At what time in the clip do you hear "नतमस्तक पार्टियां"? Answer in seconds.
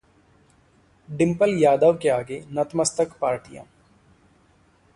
2.51-3.65